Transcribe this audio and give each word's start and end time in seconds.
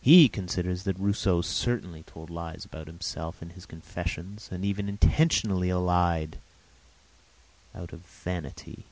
He 0.00 0.30
considers 0.30 0.84
that 0.84 0.98
Rousseau 0.98 1.42
certainly 1.42 2.02
told 2.04 2.30
lies 2.30 2.64
about 2.64 2.86
himself 2.86 3.42
in 3.42 3.50
his 3.50 3.66
confessions, 3.66 4.48
and 4.50 4.64
even 4.64 4.88
intentionally 4.88 5.70
lied, 5.70 6.38
out 7.74 7.92
of 7.92 8.00
vanity. 8.00 8.86